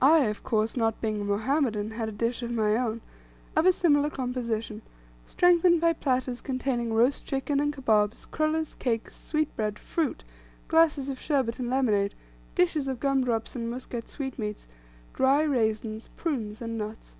I, 0.00 0.20
of 0.28 0.42
course, 0.42 0.78
not 0.78 1.02
being 1.02 1.20
a 1.20 1.24
Mohammedan, 1.24 1.90
had 1.90 2.08
a 2.08 2.12
dish 2.12 2.42
of 2.42 2.50
my 2.50 2.74
own, 2.74 3.02
of 3.54 3.66
a 3.66 3.72
similar 3.72 4.08
composition, 4.08 4.80
strengthened 5.26 5.78
by 5.78 5.92
platters 5.92 6.40
containing 6.40 6.94
roast 6.94 7.26
chicken, 7.26 7.60
and 7.60 7.70
kabobs, 7.70 8.24
crullers, 8.24 8.74
cakes, 8.74 9.14
sweetbread, 9.14 9.78
fruit, 9.78 10.24
glasses 10.68 11.10
of 11.10 11.20
sherbet 11.20 11.58
and 11.58 11.68
lemonade, 11.68 12.14
dishes 12.54 12.88
of 12.88 12.98
gum 12.98 13.24
drops 13.24 13.54
and 13.54 13.70
Muscat 13.70 14.08
sweetmeats, 14.08 14.68
dry 15.12 15.42
raisins, 15.42 16.08
prunes, 16.16 16.62
and 16.62 16.78
nuts. 16.78 17.18